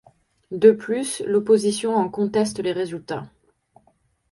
[0.49, 3.27] De plus, l'opposition en conteste les résultats.